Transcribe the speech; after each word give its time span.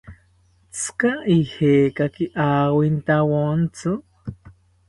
¿Tzika 0.73 1.11
ijekaki 1.37 2.25
awintawontzi? 2.47 3.91